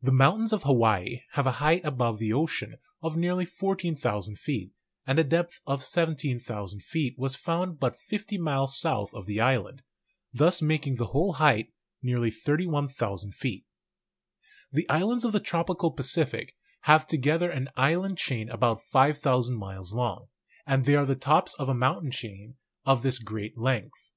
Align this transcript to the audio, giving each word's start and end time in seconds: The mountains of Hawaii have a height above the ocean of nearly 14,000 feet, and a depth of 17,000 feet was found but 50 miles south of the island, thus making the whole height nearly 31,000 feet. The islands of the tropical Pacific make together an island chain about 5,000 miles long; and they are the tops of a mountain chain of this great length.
The 0.00 0.10
mountains 0.10 0.54
of 0.54 0.62
Hawaii 0.62 1.20
have 1.32 1.46
a 1.46 1.50
height 1.60 1.84
above 1.84 2.18
the 2.18 2.32
ocean 2.32 2.76
of 3.02 3.14
nearly 3.14 3.44
14,000 3.44 4.38
feet, 4.38 4.72
and 5.06 5.18
a 5.18 5.22
depth 5.22 5.60
of 5.66 5.84
17,000 5.84 6.80
feet 6.82 7.16
was 7.18 7.34
found 7.36 7.78
but 7.78 7.94
50 7.94 8.38
miles 8.38 8.80
south 8.80 9.12
of 9.12 9.26
the 9.26 9.38
island, 9.38 9.82
thus 10.32 10.62
making 10.62 10.96
the 10.96 11.08
whole 11.08 11.34
height 11.34 11.74
nearly 12.00 12.30
31,000 12.30 13.34
feet. 13.34 13.66
The 14.72 14.88
islands 14.88 15.26
of 15.26 15.32
the 15.32 15.40
tropical 15.40 15.90
Pacific 15.90 16.56
make 16.88 17.06
together 17.08 17.50
an 17.50 17.68
island 17.76 18.16
chain 18.16 18.48
about 18.48 18.80
5,000 18.80 19.58
miles 19.58 19.92
long; 19.92 20.28
and 20.66 20.86
they 20.86 20.96
are 20.96 21.04
the 21.04 21.14
tops 21.14 21.52
of 21.58 21.68
a 21.68 21.74
mountain 21.74 22.12
chain 22.12 22.54
of 22.86 23.02
this 23.02 23.18
great 23.18 23.58
length. 23.58 24.10